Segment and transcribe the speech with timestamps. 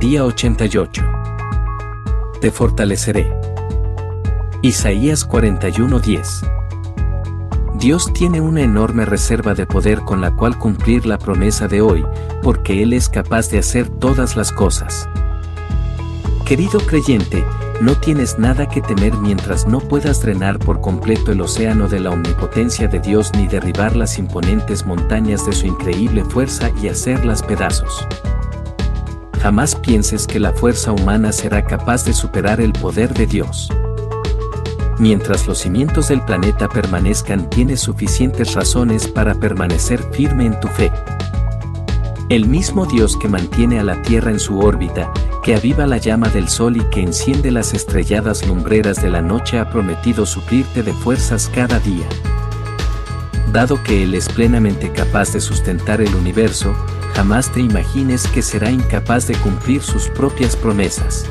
[0.00, 1.02] Día 88.
[2.40, 3.32] Te fortaleceré.
[4.62, 6.48] Isaías 41:10.
[7.74, 12.06] Dios tiene una enorme reserva de poder con la cual cumplir la promesa de hoy,
[12.44, 15.08] porque Él es capaz de hacer todas las cosas.
[16.46, 17.44] Querido creyente,
[17.80, 22.10] no tienes nada que temer mientras no puedas drenar por completo el océano de la
[22.10, 28.06] omnipotencia de Dios ni derribar las imponentes montañas de su increíble fuerza y hacerlas pedazos.
[29.40, 33.68] Jamás pienses que la fuerza humana será capaz de superar el poder de Dios.
[34.98, 40.90] Mientras los cimientos del planeta permanezcan tienes suficientes razones para permanecer firme en tu fe.
[42.28, 45.12] El mismo Dios que mantiene a la Tierra en su órbita,
[45.44, 49.60] que aviva la llama del sol y que enciende las estrelladas lumbreras de la noche
[49.60, 52.06] ha prometido suplirte de fuerzas cada día.
[53.52, 56.74] Dado que Él es plenamente capaz de sustentar el universo,
[57.18, 61.26] jamás te imagines que será incapaz de cumplir sus propias promesas.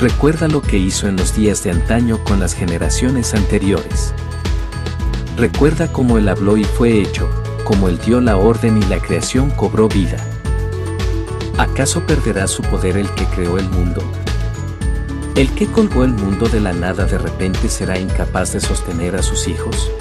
[0.00, 4.12] Recuerda lo que hizo en los días de antaño con las generaciones anteriores.
[5.36, 7.30] Recuerda cómo Él habló y fue hecho,
[7.62, 10.16] cómo Él dio la orden y la creación cobró vida.
[11.58, 14.02] ¿Acaso perderá su poder el que creó el mundo?
[15.36, 19.22] ¿El que colgó el mundo de la nada de repente será incapaz de sostener a
[19.22, 19.92] sus hijos?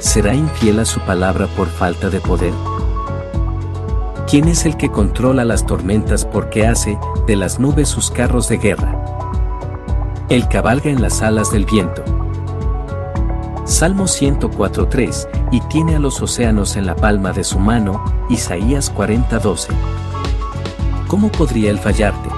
[0.00, 2.54] ¿Será infiel a su palabra por falta de poder?
[4.28, 8.56] ¿Quién es el que controla las tormentas porque hace de las nubes sus carros de
[8.56, 9.00] guerra?
[10.28, 12.02] Él cabalga en las alas del viento.
[13.64, 19.68] Salmo 104.3, y tiene a los océanos en la palma de su mano, Isaías 40.12.
[21.06, 22.28] ¿Cómo podría él fallarte?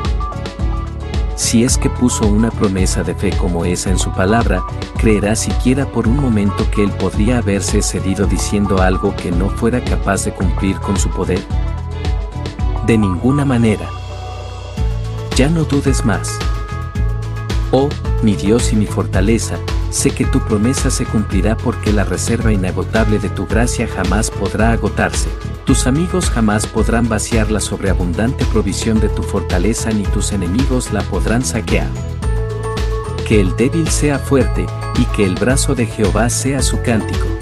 [1.37, 4.63] Si es que puso una promesa de fe como esa en su palabra,
[4.99, 9.83] ¿creerá siquiera por un momento que él podría haberse cedido diciendo algo que no fuera
[9.83, 11.41] capaz de cumplir con su poder?
[12.89, 13.87] De ninguna manera.
[15.37, 16.39] Ya no dudes más.
[17.71, 17.91] Oh,
[18.23, 19.59] mi Dios y mi fortaleza,
[19.91, 24.73] sé que tu promesa se cumplirá porque la reserva inagotable de tu gracia jamás podrá
[24.73, 25.29] agotarse.
[25.67, 31.03] Tus amigos jamás podrán vaciar la sobreabundante provisión de tu fortaleza ni tus enemigos la
[31.03, 31.91] podrán saquear.
[33.27, 34.65] Que el débil sea fuerte,
[34.99, 37.38] y que el brazo de Jehová sea su cántico.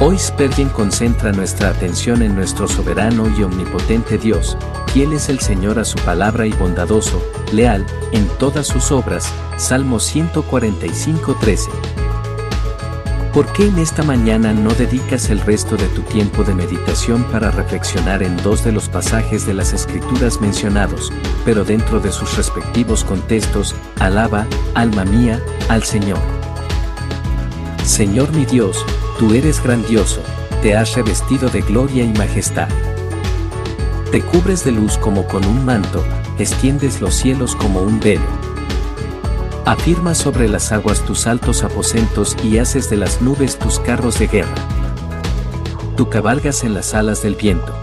[0.00, 4.56] Hoy Spurgeon concentra nuestra atención en nuestro soberano y omnipotente Dios,
[4.92, 7.20] fiel es el Señor a su palabra y bondadoso,
[7.52, 11.68] leal, en todas sus obras, Salmo 145:13.
[13.34, 17.50] ¿Por qué en esta mañana no dedicas el resto de tu tiempo de meditación para
[17.50, 21.12] reflexionar en dos de los pasajes de las Escrituras mencionados,
[21.44, 26.20] pero dentro de sus respectivos contextos, alaba, alma mía, al Señor?
[27.84, 28.84] Señor mi Dios,
[29.18, 30.22] Tú eres grandioso,
[30.62, 32.68] te has revestido de gloria y majestad.
[34.12, 36.04] Te cubres de luz como con un manto,
[36.38, 38.22] extiendes los cielos como un velo.
[39.64, 44.28] Afirmas sobre las aguas tus altos aposentos y haces de las nubes tus carros de
[44.28, 44.54] guerra.
[45.96, 47.74] Tú cabalgas en las alas del viento.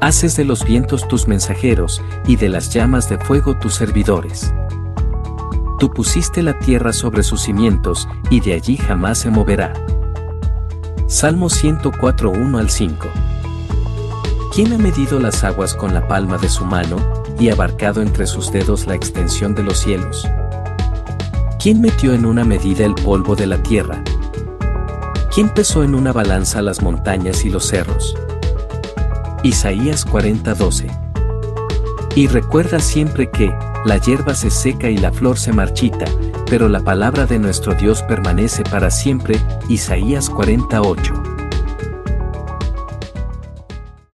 [0.00, 4.54] Haces de los vientos tus mensajeros, y de las llamas de fuego tus servidores.
[5.80, 9.72] Tú pusiste la tierra sobre sus cimientos, y de allí jamás se moverá.
[11.06, 13.08] Salmo 104 1 al 5.
[14.54, 16.96] ¿Quién ha medido las aguas con la palma de su mano,
[17.38, 20.26] y abarcado entre sus dedos la extensión de los cielos?
[21.60, 24.02] ¿Quién metió en una medida el polvo de la tierra?
[25.32, 28.16] ¿Quién pesó en una balanza las montañas y los cerros?
[29.42, 30.90] Isaías 40:12.
[32.14, 36.06] Y recuerda siempre que, la hierba se seca y la flor se marchita,
[36.48, 41.33] pero la palabra de nuestro Dios permanece para siempre, Isaías 48.